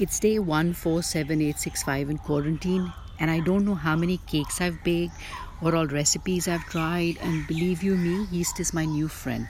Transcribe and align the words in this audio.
It's 0.00 0.18
day 0.18 0.38
147865 0.38 2.08
in 2.08 2.16
quarantine, 2.16 2.90
and 3.18 3.30
I 3.30 3.40
don't 3.40 3.66
know 3.66 3.74
how 3.74 3.96
many 3.96 4.16
cakes 4.26 4.58
I've 4.58 4.82
baked, 4.82 5.12
what 5.58 5.74
all 5.74 5.86
recipes 5.86 6.48
I've 6.48 6.64
tried, 6.64 7.18
and 7.20 7.46
believe 7.46 7.82
you 7.82 7.96
me, 7.96 8.26
yeast 8.30 8.60
is 8.60 8.72
my 8.72 8.86
new 8.86 9.08
friend. 9.08 9.46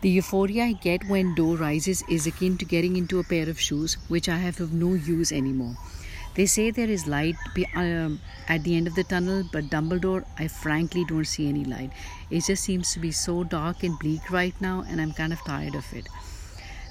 The 0.00 0.08
euphoria 0.08 0.64
I 0.64 0.72
get 0.72 1.06
when 1.08 1.34
dough 1.34 1.56
rises 1.56 2.02
is 2.08 2.26
akin 2.26 2.56
to 2.56 2.64
getting 2.64 2.96
into 2.96 3.18
a 3.18 3.24
pair 3.24 3.50
of 3.50 3.60
shoes, 3.60 3.98
which 4.08 4.30
I 4.30 4.38
have 4.38 4.60
of 4.60 4.72
no 4.72 4.94
use 4.94 5.30
anymore. 5.30 5.76
They 6.36 6.46
say 6.46 6.70
there 6.70 6.88
is 6.88 7.06
light 7.06 7.36
um, 7.74 8.20
at 8.48 8.64
the 8.64 8.78
end 8.78 8.86
of 8.86 8.94
the 8.94 9.04
tunnel, 9.04 9.44
but 9.52 9.68
Dumbledore, 9.68 10.24
I 10.38 10.48
frankly 10.48 11.04
don't 11.04 11.26
see 11.26 11.50
any 11.50 11.66
light. 11.66 11.90
It 12.30 12.44
just 12.44 12.64
seems 12.64 12.94
to 12.94 12.98
be 12.98 13.12
so 13.12 13.44
dark 13.44 13.82
and 13.82 13.98
bleak 13.98 14.30
right 14.30 14.58
now, 14.58 14.86
and 14.88 15.02
I'm 15.02 15.12
kind 15.12 15.34
of 15.34 15.44
tired 15.44 15.74
of 15.74 15.84
it 15.92 16.08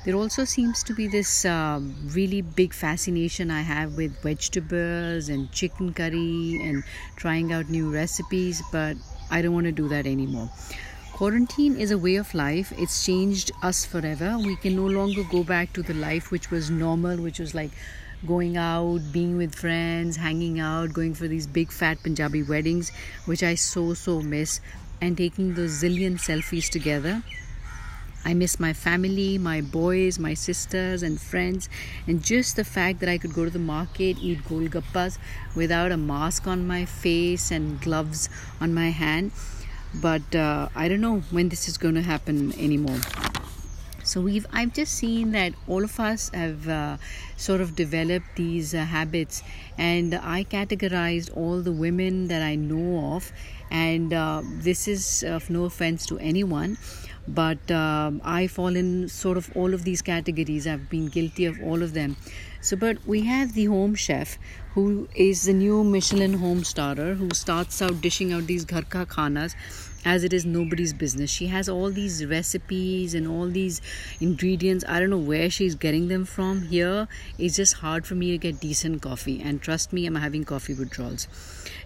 there 0.06 0.16
also 0.16 0.46
seems 0.46 0.84
to 0.84 0.94
be 0.94 1.08
this 1.08 1.46
uh, 1.46 1.82
really 2.14 2.42
big 2.42 2.74
fascination 2.76 3.50
I 3.50 3.62
have 3.62 3.98
with 3.98 4.22
vegetables 4.22 5.30
and 5.30 5.52
chicken 5.52 5.96
curry 5.96 6.62
and 6.62 6.84
trying 7.16 7.52
out 7.52 7.70
new 7.70 7.92
recipes, 7.92 8.62
but 8.72 8.98
I 9.32 9.42
don't 9.42 9.56
want 9.56 9.66
to 9.66 9.72
do 9.72 9.88
that 9.90 10.06
anymore. 10.06 10.52
Quarantine 11.14 11.76
is 11.78 11.90
a 11.90 11.98
way 11.98 12.18
of 12.18 12.32
life. 12.36 12.72
It's 12.78 13.04
changed 13.04 13.52
us 13.64 13.84
forever. 13.84 14.38
We 14.38 14.58
can 14.58 14.76
no 14.76 14.86
longer 14.86 15.24
go 15.32 15.44
back 15.44 15.74
to 15.74 15.82
the 15.82 15.96
life 15.96 16.30
which 16.30 16.52
was 16.52 16.70
normal, 16.70 17.18
which 17.18 17.40
was 17.40 17.56
like 17.56 17.72
going 18.28 18.58
out, 18.58 19.00
being 19.12 19.38
with 19.38 19.56
friends, 19.56 20.18
hanging 20.18 20.60
out, 20.60 20.94
going 20.94 21.16
for 21.16 21.28
these 21.28 21.48
big 21.48 21.72
fat 21.72 21.98
Punjabi 22.04 22.44
weddings, 22.44 22.92
which 23.26 23.42
I 23.42 23.56
so, 23.56 23.96
so 23.96 24.22
miss, 24.22 24.60
and 25.02 25.18
taking 25.18 25.56
those 25.56 25.82
zillion 25.82 26.20
selfies 26.20 26.70
together. 26.70 27.24
I 28.26 28.34
miss 28.34 28.60
my 28.60 28.74
family, 28.74 29.38
my 29.38 29.62
boys, 29.62 30.18
my 30.18 30.34
sisters, 30.34 31.04
and 31.04 31.22
friends, 31.22 31.70
and 32.08 32.24
just 32.24 32.56
the 32.56 32.64
fact 32.64 33.00
that 33.02 33.08
I 33.08 33.20
could 33.20 33.34
go 33.34 33.46
to 33.46 33.52
the 33.52 33.60
market, 33.60 34.18
eat 34.20 34.44
golgappas 34.46 35.20
without 35.56 35.92
a 35.92 35.98
mask 35.98 36.48
on 36.48 36.66
my 36.66 36.86
face 36.86 37.52
and 37.52 37.80
gloves 37.80 38.28
on 38.60 38.74
my 38.74 38.90
hand. 38.90 39.32
But 39.94 40.36
uh, 40.36 40.70
I 40.76 40.88
don't 40.88 41.02
know 41.02 41.20
when 41.30 41.50
this 41.50 41.70
is 41.70 41.78
going 41.78 41.96
to 41.96 42.02
happen 42.02 42.52
anymore. 42.60 43.00
So 44.06 44.22
we've 44.22 44.46
I've 44.54 44.74
just 44.74 44.94
seen 44.94 45.32
that 45.32 45.54
all 45.68 45.84
of 45.84 46.00
us 46.00 46.30
have 46.34 46.70
uh, 46.70 46.98
sort 47.38 47.60
of 47.60 47.76
developed 47.76 48.36
these 48.36 48.74
uh, 48.74 48.86
habits, 48.86 49.44
and 49.78 50.14
I 50.16 50.44
categorized 50.44 51.36
all 51.36 51.62
the 51.62 51.72
women 51.72 52.28
that 52.28 52.42
I 52.42 52.56
know 52.56 53.16
of, 53.16 53.32
and 53.72 54.14
uh, 54.14 54.42
this 54.46 54.88
is 54.88 55.24
of 55.24 55.50
no 55.50 55.66
offense 55.66 56.06
to 56.08 56.20
anyone 56.20 56.78
but 57.28 57.72
um, 57.72 58.22
I 58.24 58.48
fall 58.48 58.76
in 58.76 59.10
sort 59.10 59.38
of 59.38 59.50
all 59.56 59.74
of 59.74 59.84
these 59.84 60.02
categories. 60.02 60.68
I've 60.68 60.90
been 60.90 61.08
guilty 61.08 61.46
of 61.46 61.60
all 61.64 61.82
of 61.82 61.94
them. 61.94 62.18
So, 62.66 62.76
but 62.76 63.06
we 63.06 63.22
have 63.26 63.54
the 63.54 63.66
home 63.66 63.94
chef 63.94 64.40
who 64.74 65.08
is 65.16 65.44
the 65.44 65.54
new 65.54 65.84
Michelin 65.84 66.34
home 66.34 66.64
starter 66.64 67.14
who 67.14 67.30
starts 67.30 67.80
out 67.80 68.02
dishing 68.02 68.34
out 68.34 68.48
these 68.48 68.66
gharka 68.66 69.06
khanas 69.06 69.54
as 70.06 70.24
it 70.24 70.34
is 70.34 70.46
nobody's 70.46 70.94
business. 70.94 71.30
She 71.32 71.48
has 71.48 71.68
all 71.68 71.92
these 71.92 72.26
recipes 72.26 73.16
and 73.16 73.28
all 73.28 73.48
these 73.48 73.82
ingredients. 74.22 74.86
I 74.88 75.00
don't 75.00 75.10
know 75.10 75.18
where 75.18 75.50
she's 75.50 75.76
getting 75.76 76.08
them 76.08 76.26
from. 76.26 76.62
Here, 76.64 77.08
it's 77.40 77.56
just 77.56 77.74
hard 77.74 78.06
for 78.06 78.16
me 78.16 78.32
to 78.32 78.38
get 78.38 78.60
decent 78.60 79.02
coffee. 79.02 79.42
And 79.42 79.62
trust 79.62 79.92
me, 79.92 80.06
I'm 80.06 80.16
having 80.16 80.44
coffee 80.44 80.76
withdrawals. 80.76 81.28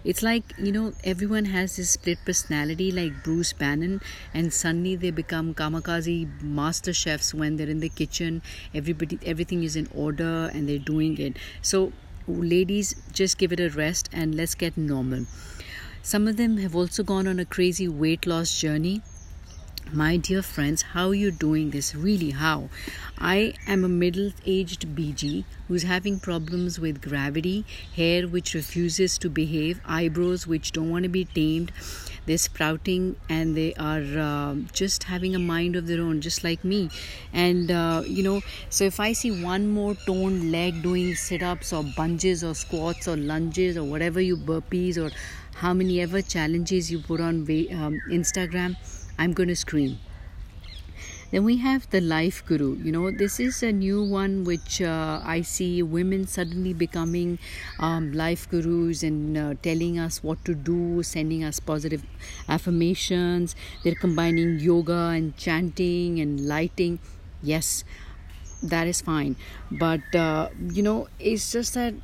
It's 0.04 0.22
like, 0.22 0.44
you 0.58 0.72
know, 0.72 0.92
everyone 1.04 1.46
has 1.46 1.76
this 1.76 1.90
split 1.90 2.18
personality 2.24 2.90
like 2.90 3.22
Bruce 3.22 3.52
Banner, 3.52 4.00
and 4.32 4.52
suddenly 4.52 4.96
they 4.96 5.10
become 5.10 5.54
kamikaze 5.54 6.42
master 6.42 6.92
chefs 6.92 7.34
when 7.34 7.56
they're 7.56 7.68
in 7.68 7.80
the 7.80 7.88
kitchen. 7.88 8.40
Everybody, 8.74 9.18
everything 9.24 9.62
is 9.62 9.76
in 9.76 9.88
order 9.94 10.50
and 10.54 10.69
they're 10.70 10.78
doing 10.78 11.18
it. 11.18 11.36
So, 11.62 11.92
ladies, 12.28 12.94
just 13.12 13.38
give 13.38 13.52
it 13.52 13.60
a 13.60 13.70
rest 13.70 14.08
and 14.12 14.34
let's 14.34 14.54
get 14.54 14.76
normal. 14.76 15.26
Some 16.02 16.28
of 16.28 16.36
them 16.36 16.56
have 16.58 16.74
also 16.74 17.02
gone 17.02 17.26
on 17.26 17.38
a 17.38 17.44
crazy 17.44 17.88
weight 17.88 18.26
loss 18.26 18.58
journey. 18.58 19.02
My 19.92 20.18
dear 20.18 20.40
friends, 20.40 20.82
how 20.82 21.10
you 21.10 21.32
doing 21.32 21.70
this? 21.70 21.96
Really, 21.96 22.30
how? 22.30 22.68
I 23.18 23.54
am 23.66 23.82
a 23.82 23.88
middle 23.88 24.30
aged 24.46 24.86
BG 24.94 25.42
who's 25.66 25.82
having 25.82 26.20
problems 26.20 26.78
with 26.78 27.02
gravity, 27.02 27.64
hair 27.96 28.28
which 28.28 28.54
refuses 28.54 29.18
to 29.18 29.28
behave, 29.28 29.80
eyebrows 29.84 30.46
which 30.46 30.70
don't 30.70 30.90
want 30.90 31.02
to 31.02 31.08
be 31.08 31.24
tamed. 31.24 31.72
They're 32.24 32.38
sprouting 32.38 33.16
and 33.28 33.56
they 33.56 33.74
are 33.74 34.04
uh, 34.16 34.54
just 34.72 35.04
having 35.04 35.34
a 35.34 35.40
mind 35.40 35.74
of 35.74 35.88
their 35.88 36.02
own, 36.02 36.20
just 36.20 36.44
like 36.44 36.62
me. 36.62 36.88
And 37.32 37.72
uh, 37.72 38.04
you 38.06 38.22
know, 38.22 38.42
so 38.68 38.84
if 38.84 39.00
I 39.00 39.12
see 39.12 39.42
one 39.42 39.66
more 39.66 39.96
toned 40.06 40.52
leg 40.52 40.84
doing 40.84 41.16
sit 41.16 41.42
ups 41.42 41.72
or 41.72 41.82
bunges 41.82 42.48
or 42.48 42.54
squats 42.54 43.08
or 43.08 43.16
lunges 43.16 43.76
or 43.76 43.82
whatever 43.82 44.20
you 44.20 44.36
burpees 44.36 44.98
or 44.98 45.10
how 45.54 45.74
many 45.74 46.00
ever 46.00 46.22
challenges 46.22 46.92
you 46.92 47.00
put 47.00 47.20
on 47.20 47.40
um, 47.40 48.00
Instagram, 48.08 48.76
I'm 49.20 49.32
going 49.34 49.48
to 49.50 49.56
scream. 49.56 49.98
Then 51.30 51.44
we 51.44 51.58
have 51.58 51.88
the 51.90 52.00
Life 52.00 52.42
Guru. 52.44 52.76
You 52.82 52.90
know, 52.90 53.10
this 53.12 53.38
is 53.38 53.62
a 53.62 53.70
new 53.70 54.02
one 54.02 54.42
which 54.44 54.82
uh, 54.82 55.20
I 55.24 55.42
see 55.42 55.80
women 55.82 56.26
suddenly 56.26 56.72
becoming 56.74 57.38
um, 57.78 58.12
life 58.12 58.48
gurus 58.50 59.04
and 59.04 59.38
uh, 59.38 59.54
telling 59.62 59.98
us 59.98 60.24
what 60.24 60.44
to 60.44 60.54
do, 60.56 61.04
sending 61.04 61.44
us 61.44 61.60
positive 61.60 62.02
affirmations. 62.48 63.54
They're 63.84 63.94
combining 63.94 64.58
yoga 64.58 65.12
and 65.14 65.36
chanting 65.36 66.18
and 66.18 66.40
lighting. 66.48 66.98
Yes, 67.42 67.84
that 68.62 68.88
is 68.88 69.00
fine. 69.00 69.36
But, 69.70 70.14
uh, 70.14 70.48
you 70.60 70.82
know, 70.82 71.08
it's 71.20 71.52
just 71.52 71.74
that 71.74 71.94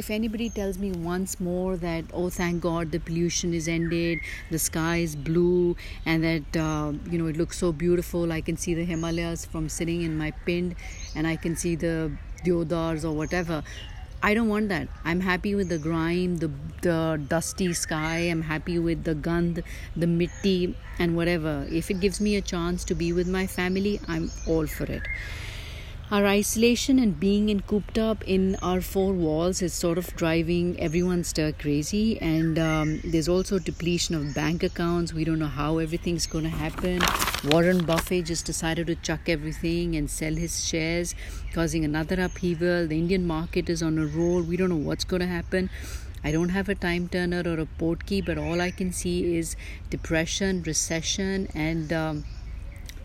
if 0.00 0.10
anybody 0.10 0.48
tells 0.50 0.76
me 0.76 0.90
once 0.90 1.38
more 1.38 1.76
that 1.76 2.04
oh 2.12 2.28
thank 2.28 2.60
god 2.60 2.90
the 2.90 2.98
pollution 2.98 3.54
is 3.54 3.68
ended 3.68 4.18
the 4.50 4.58
sky 4.58 4.96
is 4.96 5.14
blue 5.14 5.76
and 6.04 6.24
that 6.24 6.56
uh, 6.56 6.92
you 7.10 7.18
know 7.18 7.26
it 7.26 7.36
looks 7.36 7.58
so 7.58 7.70
beautiful 7.72 8.32
i 8.32 8.40
can 8.40 8.56
see 8.56 8.74
the 8.74 8.84
himalayas 8.84 9.44
from 9.44 9.68
sitting 9.68 10.02
in 10.02 10.18
my 10.18 10.30
pind 10.46 10.74
and 11.14 11.26
i 11.26 11.36
can 11.36 11.56
see 11.56 11.74
the 11.76 12.10
deodars 12.44 13.04
or 13.04 13.12
whatever 13.12 13.62
I 14.26 14.32
don't 14.32 14.48
want 14.48 14.70
that. 14.70 14.88
I'm 15.04 15.20
happy 15.20 15.54
with 15.54 15.68
the 15.68 15.76
grime, 15.76 16.38
the 16.38 16.50
the 16.80 17.22
dusty 17.32 17.66
sky. 17.74 18.20
I'm 18.34 18.40
happy 18.50 18.78
with 18.78 19.04
the 19.08 19.14
gand, 19.26 19.62
the 20.04 20.06
mitti, 20.06 20.74
and 20.98 21.14
whatever. 21.18 21.52
If 21.80 21.90
it 21.90 22.00
gives 22.04 22.22
me 22.22 22.36
a 22.36 22.40
chance 22.52 22.86
to 22.92 22.94
be 22.94 23.12
with 23.12 23.28
my 23.28 23.46
family, 23.46 24.00
I'm 24.08 24.30
all 24.46 24.66
for 24.66 24.84
it 24.84 25.02
our 26.10 26.26
isolation 26.26 26.98
and 26.98 27.18
being 27.18 27.48
in 27.48 27.60
cooped 27.60 27.98
up 27.98 28.22
in 28.28 28.56
our 28.56 28.80
four 28.82 29.12
walls 29.12 29.62
is 29.62 29.72
sort 29.72 29.96
of 29.96 30.14
driving 30.14 30.78
everyone 30.78 31.24
stir 31.24 31.52
crazy. 31.52 32.20
And 32.20 32.58
um, 32.58 33.00
there's 33.02 33.28
also 33.28 33.58
depletion 33.58 34.14
of 34.14 34.34
bank 34.34 34.62
accounts. 34.62 35.14
We 35.14 35.24
don't 35.24 35.38
know 35.38 35.46
how 35.46 35.78
everything's 35.78 36.26
going 36.26 36.44
to 36.44 36.50
happen. 36.50 37.00
Warren 37.50 37.84
buffett 37.84 38.26
just 38.26 38.44
decided 38.44 38.86
to 38.88 38.96
chuck 38.96 39.28
everything 39.28 39.96
and 39.96 40.10
sell 40.10 40.34
his 40.34 40.64
shares 40.64 41.14
causing 41.54 41.84
another 41.84 42.20
upheaval. 42.20 42.86
The 42.86 42.98
indian 42.98 43.26
market 43.26 43.70
is 43.70 43.82
on 43.82 43.98
a 43.98 44.06
roll. 44.06 44.42
We 44.42 44.56
don't 44.56 44.68
know 44.68 44.76
what's 44.76 45.04
going 45.04 45.20
to 45.20 45.26
happen. 45.26 45.70
I 46.22 46.32
don't 46.32 46.50
have 46.50 46.68
a 46.68 46.74
time 46.74 47.08
turner 47.08 47.42
or 47.46 47.60
a 47.60 47.66
port 47.66 48.06
key, 48.06 48.20
but 48.20 48.38
all 48.38 48.60
I 48.60 48.70
can 48.70 48.92
see 48.92 49.36
is 49.36 49.56
depression, 49.90 50.62
recession, 50.62 51.48
and 51.54 51.92
um, 51.92 52.24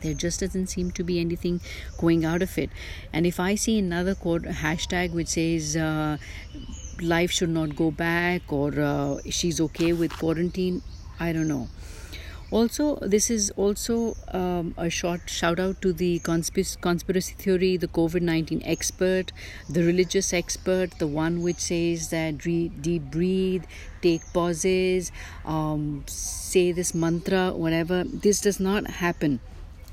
there 0.01 0.13
just 0.13 0.39
doesn't 0.39 0.67
seem 0.67 0.91
to 0.91 1.03
be 1.03 1.19
anything 1.19 1.61
going 1.97 2.25
out 2.25 2.41
of 2.41 2.57
it. 2.57 2.69
And 3.13 3.25
if 3.25 3.39
i 3.39 3.55
see 3.55 3.79
another 3.79 4.15
quote 4.15 4.43
hashtag 4.43 5.13
which 5.13 5.29
says 5.29 5.75
uh, 5.75 6.17
life 7.01 7.31
should 7.31 7.49
not 7.49 7.75
go 7.75 7.91
back 7.91 8.51
or 8.51 8.79
uh, 8.79 9.17
she's 9.29 9.61
okay 9.61 9.93
with 9.93 10.17
quarantine 10.17 10.81
i 11.19 11.33
don't 11.33 11.47
know. 11.47 11.67
Also 12.51 12.95
this 12.95 13.29
is 13.29 13.51
also 13.51 14.15
um, 14.29 14.73
a 14.75 14.89
short 14.89 15.29
shout 15.29 15.59
out 15.59 15.81
to 15.83 15.93
the 15.93 16.17
conspiracy, 16.19 16.79
conspiracy 16.81 17.35
theory 17.37 17.77
the 17.77 17.87
covid-19 17.87 18.63
expert 18.65 19.31
the 19.69 19.83
religious 19.83 20.33
expert 20.33 20.97
the 20.97 21.05
one 21.05 21.43
which 21.43 21.57
says 21.57 22.09
that 22.09 22.45
re- 22.45 22.69
deep 22.69 23.03
breathe 23.11 23.65
take 24.01 24.21
pauses 24.33 25.11
um, 25.45 26.03
say 26.07 26.71
this 26.71 26.95
mantra 26.95 27.51
whatever. 27.51 28.03
This 28.03 28.41
does 28.41 28.59
not 28.59 28.87
happen 28.87 29.39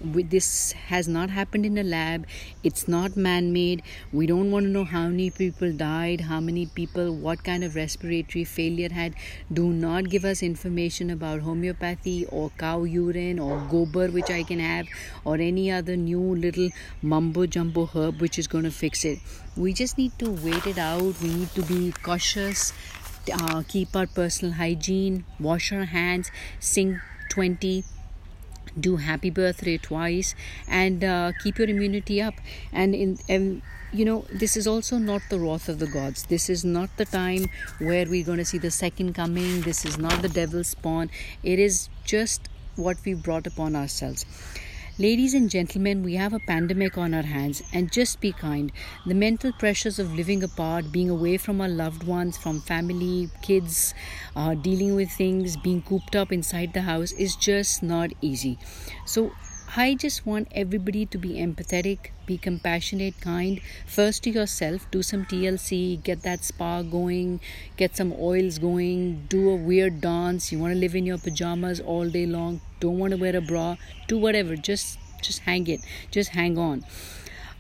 this 0.00 0.72
has 0.72 1.08
not 1.08 1.30
happened 1.30 1.64
in 1.64 1.78
a 1.78 1.82
lab. 1.82 2.26
It's 2.62 2.86
not 2.86 3.16
man-made. 3.16 3.82
We 4.12 4.26
don't 4.26 4.50
want 4.50 4.66
to 4.66 4.70
know 4.70 4.84
how 4.84 5.08
many 5.08 5.30
people 5.30 5.72
died 5.72 6.20
how 6.22 6.40
many 6.40 6.66
people 6.66 7.14
what 7.14 7.42
kind 7.44 7.64
of 7.64 7.74
respiratory 7.74 8.44
failure 8.44 8.88
had. 8.90 9.14
Do 9.52 9.68
not 9.72 10.08
give 10.10 10.24
us 10.24 10.42
information 10.42 11.10
about 11.10 11.40
homeopathy 11.40 12.26
or 12.26 12.50
cow 12.58 12.84
urine 12.84 13.38
or 13.38 13.58
gobar 13.70 14.12
which 14.12 14.30
i 14.30 14.42
can 14.42 14.58
have 14.58 14.86
or 15.24 15.36
any 15.36 15.70
other 15.70 15.96
new 15.96 16.20
little 16.20 16.68
mumbo 17.02 17.46
jumbo 17.46 17.86
herb 17.86 18.20
which 18.20 18.38
is 18.38 18.46
going 18.46 18.64
to 18.64 18.70
fix 18.70 19.04
it. 19.04 19.18
We 19.56 19.72
just 19.72 19.98
need 19.98 20.18
to 20.18 20.30
wait 20.30 20.66
it 20.66 20.78
out. 20.78 21.20
We 21.22 21.28
need 21.28 21.50
to 21.54 21.62
be 21.62 21.92
cautious 22.02 22.72
uh, 23.32 23.62
keep 23.66 23.96
our 23.96 24.06
personal 24.06 24.54
hygiene 24.54 25.24
wash 25.40 25.72
our 25.72 25.84
hands 25.84 26.30
sing 26.60 27.00
20 27.30 27.84
do 28.78 28.96
happy 28.96 29.30
birthday 29.30 29.78
twice 29.78 30.34
and 30.68 31.02
uh, 31.04 31.32
keep 31.42 31.58
your 31.58 31.68
immunity 31.68 32.20
up. 32.20 32.34
And 32.72 32.94
in 32.94 33.18
and 33.28 33.62
you 33.92 34.04
know 34.04 34.26
this 34.32 34.56
is 34.56 34.66
also 34.66 34.98
not 34.98 35.22
the 35.30 35.38
wrath 35.38 35.68
of 35.68 35.78
the 35.78 35.86
gods. 35.86 36.24
This 36.24 36.50
is 36.50 36.64
not 36.64 36.96
the 36.96 37.04
time 37.04 37.46
where 37.78 38.06
we're 38.06 38.24
going 38.24 38.38
to 38.38 38.44
see 38.44 38.58
the 38.58 38.70
second 38.70 39.14
coming. 39.14 39.62
This 39.62 39.84
is 39.84 39.98
not 39.98 40.22
the 40.22 40.28
devil's 40.28 40.68
spawn. 40.68 41.10
It 41.42 41.58
is 41.58 41.88
just 42.04 42.48
what 42.76 42.98
we've 43.04 43.22
brought 43.22 43.46
upon 43.46 43.74
ourselves 43.74 44.26
Ladies 44.98 45.34
and 45.34 45.50
gentlemen, 45.50 46.02
we 46.02 46.14
have 46.14 46.32
a 46.32 46.38
pandemic 46.38 46.96
on 46.96 47.12
our 47.12 47.20
hands, 47.20 47.62
and 47.70 47.92
just 47.92 48.18
be 48.18 48.32
kind. 48.32 48.72
The 49.04 49.12
mental 49.12 49.52
pressures 49.52 49.98
of 49.98 50.14
living 50.14 50.42
apart, 50.42 50.90
being 50.90 51.10
away 51.10 51.36
from 51.36 51.60
our 51.60 51.68
loved 51.68 52.04
ones, 52.04 52.38
from 52.38 52.62
family, 52.62 53.28
kids, 53.42 53.92
uh, 54.34 54.54
dealing 54.54 54.94
with 54.94 55.10
things, 55.10 55.58
being 55.58 55.82
cooped 55.82 56.16
up 56.16 56.32
inside 56.32 56.72
the 56.72 56.80
house 56.80 57.12
is 57.12 57.36
just 57.36 57.82
not 57.82 58.10
easy. 58.22 58.58
So, 59.04 59.32
I 59.74 59.94
just 59.94 60.24
want 60.24 60.48
everybody 60.52 61.06
to 61.06 61.18
be 61.18 61.30
empathetic, 61.30 62.10
be 62.24 62.38
compassionate, 62.38 63.20
kind. 63.20 63.60
First 63.86 64.22
to 64.24 64.30
yourself, 64.30 64.90
do 64.90 65.02
some 65.02 65.26
TLC, 65.26 66.02
get 66.02 66.22
that 66.22 66.44
spa 66.44 66.82
going, 66.82 67.40
get 67.76 67.96
some 67.96 68.12
oils 68.18 68.58
going, 68.58 69.26
do 69.28 69.50
a 69.50 69.56
weird 69.56 70.00
dance. 70.00 70.52
You 70.52 70.58
want 70.58 70.72
to 70.72 70.78
live 70.78 70.94
in 70.94 71.04
your 71.04 71.18
pajamas 71.18 71.80
all 71.80 72.08
day 72.08 72.26
long, 72.26 72.60
don't 72.80 72.98
want 72.98 73.10
to 73.10 73.18
wear 73.18 73.36
a 73.36 73.40
bra, 73.40 73.76
do 74.06 74.16
whatever. 74.18 74.56
Just 74.56 74.98
just 75.20 75.40
hang 75.40 75.66
it. 75.66 75.80
Just 76.10 76.30
hang 76.30 76.56
on. 76.56 76.84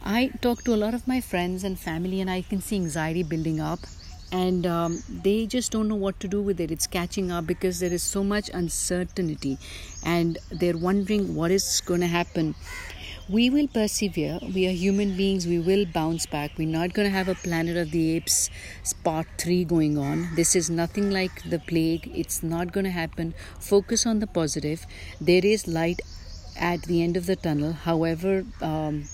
I 0.02 0.30
talk 0.40 0.62
to 0.64 0.74
a 0.74 0.76
lot 0.76 0.94
of 0.94 1.08
my 1.08 1.20
friends 1.20 1.64
and 1.64 1.78
family 1.78 2.20
and 2.20 2.30
I 2.30 2.42
can 2.42 2.60
see 2.60 2.76
anxiety 2.76 3.24
building 3.24 3.60
up 3.60 3.80
and 4.36 4.66
um, 4.66 5.02
they 5.26 5.46
just 5.46 5.72
don't 5.72 5.88
know 5.88 6.02
what 6.06 6.18
to 6.20 6.28
do 6.28 6.42
with 6.42 6.60
it. 6.60 6.70
It's 6.70 6.86
catching 6.86 7.30
up 7.32 7.46
because 7.46 7.80
there 7.80 7.92
is 7.92 8.02
so 8.02 8.22
much 8.22 8.50
uncertainty 8.52 9.58
and 10.04 10.38
they're 10.50 10.76
wondering 10.76 11.34
what 11.34 11.50
is 11.50 11.80
going 11.86 12.00
to 12.00 12.06
happen. 12.06 12.54
We 13.28 13.48
will 13.50 13.66
persevere. 13.66 14.38
We 14.54 14.66
are 14.68 14.72
human 14.72 15.16
beings. 15.16 15.46
We 15.46 15.58
will 15.58 15.84
bounce 15.86 16.26
back. 16.26 16.52
We're 16.58 16.68
not 16.68 16.92
going 16.92 17.08
to 17.08 17.16
have 17.16 17.28
a 17.28 17.34
planet 17.34 17.76
of 17.76 17.90
the 17.90 18.16
apes 18.16 18.50
part 19.02 19.26
3 19.38 19.64
going 19.64 19.98
on. 19.98 20.28
This 20.36 20.54
is 20.54 20.70
nothing 20.70 21.10
like 21.10 21.42
the 21.50 21.58
plague. 21.58 22.10
It's 22.14 22.42
not 22.42 22.72
going 22.72 22.84
to 22.84 22.96
happen. 22.98 23.34
Focus 23.58 24.06
on 24.06 24.20
the 24.20 24.26
positive. 24.26 24.86
There 25.20 25.44
is 25.44 25.66
light 25.66 26.00
at 26.56 26.82
the 26.82 27.02
end 27.02 27.16
of 27.16 27.26
the 27.26 27.36
tunnel. 27.36 27.72
However 27.72 28.44
um, 28.60 29.04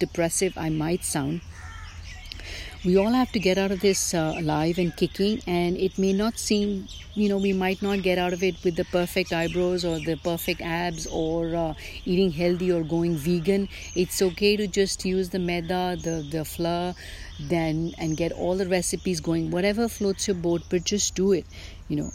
depressive 0.00 0.56
i 0.56 0.68
might 0.70 1.04
sound 1.04 1.40
we 2.82 2.96
all 2.96 3.12
have 3.12 3.30
to 3.32 3.38
get 3.38 3.58
out 3.58 3.70
of 3.70 3.80
this 3.80 4.14
uh, 4.14 4.34
alive 4.38 4.78
and 4.78 4.96
kicking 4.96 5.42
and 5.46 5.76
it 5.76 5.98
may 5.98 6.12
not 6.14 6.38
seem 6.38 6.88
you 7.14 7.28
know 7.28 7.36
we 7.36 7.52
might 7.52 7.82
not 7.82 8.00
get 8.00 8.16
out 8.16 8.32
of 8.32 8.42
it 8.42 8.54
with 8.64 8.74
the 8.76 8.84
perfect 8.86 9.32
eyebrows 9.34 9.84
or 9.84 9.98
the 9.98 10.16
perfect 10.16 10.62
abs 10.62 11.06
or 11.08 11.54
uh, 11.54 11.74
eating 12.06 12.30
healthy 12.30 12.72
or 12.72 12.82
going 12.82 13.16
vegan. 13.16 13.68
It's 13.94 14.22
okay 14.22 14.56
to 14.56 14.66
just 14.66 15.04
use 15.04 15.28
the 15.28 15.38
maida 15.38 15.96
the 16.02 16.26
the 16.30 16.44
flour 16.44 16.94
then 17.38 17.92
and 17.98 18.16
get 18.16 18.32
all 18.32 18.56
the 18.56 18.66
recipes 18.66 19.20
going. 19.20 19.50
Whatever 19.50 19.88
floats 19.88 20.26
your 20.28 20.36
boat 20.36 20.62
but 20.70 20.84
just 20.84 21.14
do 21.14 21.32
it 21.32 21.46
you 21.88 21.96
know. 21.96 22.10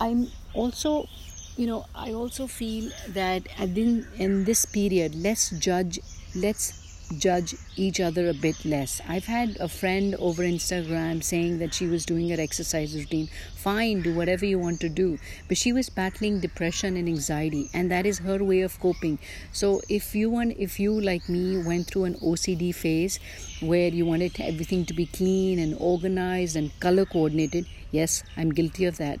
I'm 0.00 0.28
also 0.54 1.08
you 1.56 1.66
know 1.66 1.84
i 1.94 2.12
also 2.12 2.46
feel 2.46 2.90
that 3.08 3.46
in, 3.60 4.06
in 4.16 4.44
this 4.44 4.64
period 4.64 5.14
let's 5.14 5.50
judge 5.50 6.00
let's 6.34 6.81
judge 7.18 7.54
each 7.76 8.00
other 8.00 8.28
a 8.28 8.34
bit 8.34 8.64
less. 8.64 9.00
I've 9.08 9.26
had 9.26 9.56
a 9.60 9.68
friend 9.68 10.14
over 10.18 10.42
Instagram 10.42 11.22
saying 11.22 11.58
that 11.58 11.74
she 11.74 11.86
was 11.86 12.04
doing 12.06 12.30
her 12.30 12.40
exercise 12.40 12.94
routine. 12.94 13.28
Fine, 13.54 14.02
do 14.02 14.14
whatever 14.14 14.44
you 14.46 14.58
want 14.58 14.80
to 14.80 14.88
do. 14.88 15.18
But 15.48 15.56
she 15.56 15.72
was 15.72 15.88
battling 15.88 16.40
depression 16.40 16.96
and 16.96 17.08
anxiety, 17.08 17.70
and 17.72 17.90
that 17.90 18.06
is 18.06 18.18
her 18.20 18.42
way 18.42 18.62
of 18.62 18.78
coping. 18.80 19.18
So 19.52 19.82
if 19.88 20.14
you 20.14 20.30
want, 20.30 20.56
if 20.58 20.80
you 20.80 21.00
like 21.00 21.28
me 21.28 21.62
went 21.62 21.86
through 21.88 22.04
an 22.04 22.14
OCD 22.14 22.74
phase 22.74 23.18
where 23.60 23.88
you 23.88 24.06
wanted 24.06 24.40
everything 24.40 24.84
to 24.86 24.94
be 24.94 25.06
clean 25.06 25.58
and 25.58 25.76
organized 25.78 26.56
and 26.56 26.78
color 26.80 27.04
coordinated, 27.04 27.66
yes, 27.90 28.22
I'm 28.36 28.50
guilty 28.50 28.84
of 28.86 28.96
that. 28.98 29.20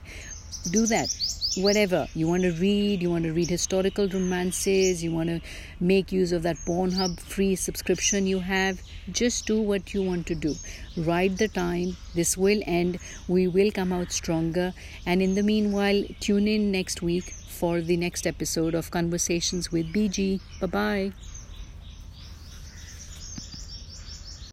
Do 0.70 0.86
that 0.86 1.08
whatever. 1.56 2.06
You 2.14 2.28
want 2.28 2.42
to 2.42 2.52
read 2.52 3.02
you 3.02 3.10
want 3.10 3.24
to 3.24 3.32
read 3.32 3.50
historical 3.50 4.08
romances 4.08 5.02
you 5.04 5.12
want 5.12 5.28
to 5.28 5.40
make 5.80 6.12
use 6.12 6.32
of 6.32 6.42
that 6.42 6.56
pornhub 6.56 7.20
free 7.20 7.56
subscription 7.56 8.26
you 8.26 8.40
have. 8.40 8.80
Just 9.10 9.46
do 9.46 9.60
what 9.60 9.92
you 9.94 10.02
want 10.02 10.26
to 10.28 10.34
do. 10.34 10.54
Ride 10.96 11.38
the 11.38 11.48
time. 11.48 11.96
This 12.14 12.36
will 12.36 12.62
end. 12.66 12.98
We 13.28 13.46
will 13.48 13.70
come 13.70 13.92
out 13.92 14.12
stronger. 14.12 14.72
And 15.06 15.22
in 15.22 15.34
the 15.34 15.42
meanwhile 15.42 16.04
tune 16.20 16.48
in 16.48 16.70
next 16.72 17.02
week 17.02 17.32
for 17.62 17.80
the 17.80 17.96
next 17.96 18.26
episode 18.26 18.74
of 18.74 18.90
conversations 18.90 19.70
with 19.70 19.92
bg 19.92 20.40
bye 20.60 20.66
bye 20.66 21.12